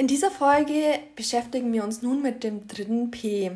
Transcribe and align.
In 0.00 0.06
dieser 0.06 0.30
Folge 0.30 0.98
beschäftigen 1.14 1.74
wir 1.74 1.84
uns 1.84 2.00
nun 2.00 2.22
mit 2.22 2.42
dem 2.42 2.66
dritten 2.66 3.10
P, 3.10 3.50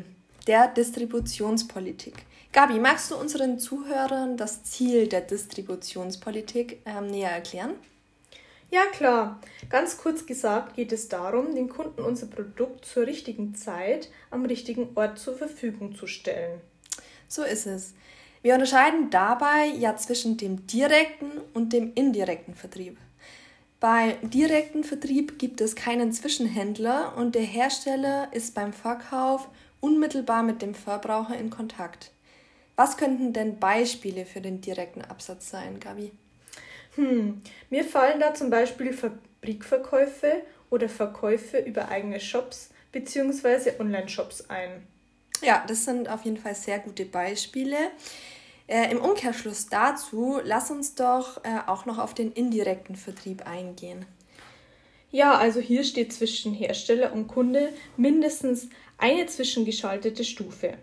der 0.45 0.67
Distributionspolitik. 0.67 2.13
Gabi, 2.51 2.77
magst 2.77 3.09
du 3.09 3.15
unseren 3.15 3.57
Zuhörern 3.57 4.37
das 4.37 4.63
Ziel 4.63 5.07
der 5.07 5.21
Distributionspolitik 5.21 6.83
ähm, 6.85 7.07
näher 7.07 7.31
erklären? 7.31 7.71
Ja, 8.69 8.85
klar. 8.91 9.41
Ganz 9.71 9.97
kurz 9.97 10.27
gesagt 10.27 10.75
geht 10.75 10.91
es 10.91 11.09
darum, 11.09 11.55
den 11.55 11.67
Kunden 11.67 12.01
unser 12.03 12.27
Produkt 12.27 12.85
zur 12.85 13.07
richtigen 13.07 13.55
Zeit 13.55 14.11
am 14.29 14.45
richtigen 14.45 14.89
Ort 14.93 15.17
zur 15.17 15.35
Verfügung 15.35 15.95
zu 15.95 16.05
stellen. 16.05 16.61
So 17.27 17.41
ist 17.41 17.65
es. 17.65 17.95
Wir 18.43 18.53
unterscheiden 18.53 19.09
dabei 19.09 19.65
ja 19.79 19.97
zwischen 19.97 20.37
dem 20.37 20.67
direkten 20.67 21.31
und 21.55 21.73
dem 21.73 21.93
indirekten 21.95 22.53
Vertrieb. 22.53 22.99
Bei 23.79 24.17
direkten 24.21 24.83
Vertrieb 24.83 25.37
gibt 25.37 25.61
es 25.61 25.75
keinen 25.75 26.11
Zwischenhändler 26.11 27.15
und 27.17 27.35
der 27.35 27.43
Hersteller 27.43 28.29
ist 28.31 28.55
beim 28.55 28.73
Verkauf 28.73 29.47
unmittelbar 29.79 30.43
mit 30.43 30.61
dem 30.61 30.73
Verbraucher 30.73 31.37
in 31.37 31.49
Kontakt. 31.49 32.11
Was 32.75 32.97
könnten 32.97 33.33
denn 33.33 33.59
Beispiele 33.59 34.25
für 34.25 34.41
den 34.41 34.61
direkten 34.61 35.01
Absatz 35.01 35.49
sein, 35.49 35.79
Gabi? 35.79 36.11
Hm, 36.95 37.41
mir 37.69 37.83
fallen 37.83 38.19
da 38.19 38.33
zum 38.33 38.49
Beispiel 38.49 38.93
Fabrikverkäufe 38.93 40.43
oder 40.69 40.89
Verkäufe 40.89 41.59
über 41.59 41.89
eigene 41.89 42.19
Shops 42.19 42.69
bzw. 42.91 43.73
Online-Shops 43.79 44.49
ein. 44.49 44.87
Ja, 45.41 45.63
das 45.67 45.85
sind 45.85 46.09
auf 46.09 46.23
jeden 46.23 46.37
Fall 46.37 46.55
sehr 46.55 46.79
gute 46.79 47.05
Beispiele. 47.05 47.77
Äh, 48.67 48.91
Im 48.91 48.99
Umkehrschluss 48.99 49.67
dazu, 49.67 50.39
lass 50.43 50.71
uns 50.71 50.95
doch 50.95 51.43
äh, 51.43 51.59
auch 51.67 51.85
noch 51.85 51.99
auf 51.99 52.13
den 52.13 52.31
indirekten 52.31 52.95
Vertrieb 52.95 53.45
eingehen. 53.45 54.05
Ja, 55.11 55.37
also 55.37 55.59
hier 55.59 55.83
steht 55.83 56.11
zwischen 56.11 56.53
Hersteller 56.53 57.13
und 57.13 57.27
Kunde 57.27 57.71
mindestens 57.95 58.67
eine 58.97 59.27
zwischengeschaltete 59.27 60.23
Stufe. 60.23 60.77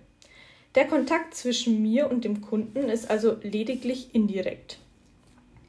Der 0.75 0.87
Kontakt 0.87 1.35
zwischen 1.35 1.83
mir 1.83 2.09
und 2.09 2.25
dem 2.25 2.41
Kunden 2.41 2.89
ist 2.89 3.11
also 3.11 3.37
lediglich 3.43 4.15
indirekt. 4.15 4.79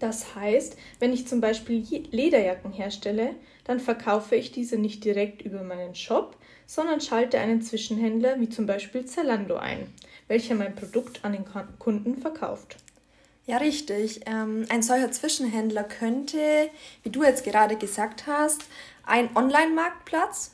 Das 0.03 0.35
heißt, 0.35 0.75
wenn 0.99 1.13
ich 1.13 1.29
zum 1.29 1.39
Beispiel 1.39 1.81
Lederjacken 2.11 2.73
herstelle, 2.73 3.35
dann 3.63 3.79
verkaufe 3.79 4.35
ich 4.35 4.51
diese 4.51 4.75
nicht 4.75 5.05
direkt 5.05 5.41
über 5.43 5.63
meinen 5.63 5.95
Shop, 5.95 6.35
sondern 6.65 6.99
schalte 6.99 7.39
einen 7.39 7.61
Zwischenhändler 7.61 8.37
wie 8.41 8.49
zum 8.49 8.65
Beispiel 8.65 9.05
Zalando 9.05 9.55
ein, 9.55 9.87
welcher 10.27 10.55
mein 10.55 10.75
Produkt 10.75 11.23
an 11.23 11.31
den 11.31 11.45
Kunden 11.79 12.17
verkauft. 12.17 12.75
Ja, 13.45 13.59
richtig. 13.59 14.19
Ähm, 14.25 14.65
ein 14.67 14.83
solcher 14.83 15.09
Zwischenhändler 15.09 15.85
könnte, 15.85 16.69
wie 17.03 17.09
du 17.09 17.23
jetzt 17.23 17.45
gerade 17.45 17.77
gesagt 17.77 18.27
hast, 18.27 18.65
ein 19.05 19.33
Online-Marktplatz, 19.37 20.51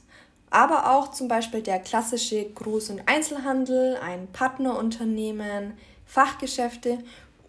aber 0.52 0.92
auch 0.92 1.09
zum 1.09 1.27
Beispiel 1.27 1.64
der 1.64 1.80
klassische 1.80 2.42
Groß- 2.53 2.92
und 2.92 3.02
Einzelhandel, 3.08 3.97
ein 3.97 4.27
Partnerunternehmen, 4.31 5.73
Fachgeschäfte 6.05 7.00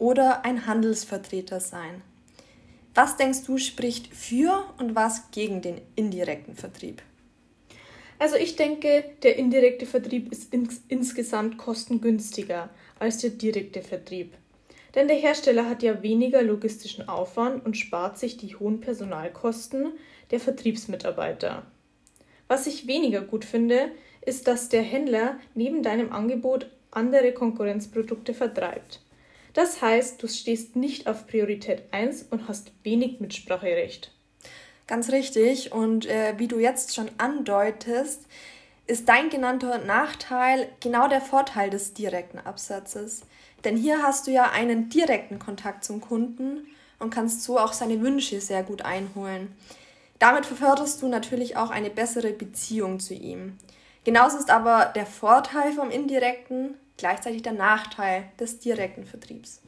oder 0.00 0.44
ein 0.44 0.66
Handelsvertreter 0.66 1.60
sein. 1.60 2.02
Was 2.94 3.16
denkst 3.16 3.44
du 3.44 3.58
spricht 3.58 4.12
für 4.12 4.64
und 4.78 4.96
was 4.96 5.30
gegen 5.30 5.62
den 5.62 5.80
indirekten 5.94 6.56
Vertrieb? 6.56 7.02
Also 8.18 8.36
ich 8.36 8.56
denke, 8.56 9.04
der 9.22 9.36
indirekte 9.36 9.86
Vertrieb 9.86 10.32
ist 10.32 10.52
ins 10.52 10.82
insgesamt 10.88 11.56
kostengünstiger 11.56 12.68
als 12.98 13.18
der 13.18 13.30
direkte 13.30 13.82
Vertrieb. 13.82 14.34
Denn 14.94 15.06
der 15.06 15.16
Hersteller 15.16 15.68
hat 15.68 15.82
ja 15.82 16.02
weniger 16.02 16.42
logistischen 16.42 17.08
Aufwand 17.08 17.64
und 17.64 17.76
spart 17.76 18.18
sich 18.18 18.36
die 18.36 18.56
hohen 18.56 18.80
Personalkosten 18.80 19.92
der 20.32 20.40
Vertriebsmitarbeiter. 20.40 21.62
Was 22.48 22.66
ich 22.66 22.88
weniger 22.88 23.20
gut 23.20 23.44
finde, 23.44 23.92
ist, 24.26 24.48
dass 24.48 24.68
der 24.68 24.82
Händler 24.82 25.38
neben 25.54 25.82
deinem 25.82 26.12
Angebot 26.12 26.68
andere 26.90 27.32
Konkurrenzprodukte 27.32 28.34
vertreibt. 28.34 29.00
Das 29.52 29.82
heißt, 29.82 30.22
du 30.22 30.28
stehst 30.28 30.76
nicht 30.76 31.06
auf 31.06 31.26
Priorität 31.26 31.84
1 31.92 32.26
und 32.30 32.48
hast 32.48 32.72
wenig 32.82 33.20
Mitspracherecht. 33.20 34.12
Ganz 34.86 35.10
richtig. 35.10 35.72
Und 35.72 36.06
äh, 36.06 36.34
wie 36.38 36.48
du 36.48 36.58
jetzt 36.58 36.94
schon 36.94 37.10
andeutest, 37.18 38.22
ist 38.86 39.08
dein 39.08 39.30
genannter 39.30 39.78
Nachteil 39.78 40.68
genau 40.80 41.08
der 41.08 41.20
Vorteil 41.20 41.70
des 41.70 41.94
direkten 41.94 42.38
Absatzes. 42.38 43.22
Denn 43.64 43.76
hier 43.76 44.02
hast 44.02 44.26
du 44.26 44.30
ja 44.30 44.50
einen 44.50 44.88
direkten 44.88 45.38
Kontakt 45.38 45.84
zum 45.84 46.00
Kunden 46.00 46.66
und 46.98 47.10
kannst 47.10 47.42
so 47.42 47.58
auch 47.58 47.72
seine 47.72 48.00
Wünsche 48.00 48.40
sehr 48.40 48.62
gut 48.62 48.82
einholen. 48.82 49.54
Damit 50.18 50.44
verförderst 50.46 51.00
du 51.02 51.08
natürlich 51.08 51.56
auch 51.56 51.70
eine 51.70 51.90
bessere 51.90 52.32
Beziehung 52.32 53.00
zu 53.00 53.14
ihm. 53.14 53.58
Genauso 54.04 54.38
ist 54.38 54.50
aber 54.50 54.86
der 54.94 55.06
Vorteil 55.06 55.72
vom 55.72 55.90
indirekten 55.90 56.74
gleichzeitig 57.00 57.42
der 57.42 57.52
Nachteil 57.52 58.30
des 58.38 58.60
direkten 58.60 59.04
Vertriebs. 59.04 59.60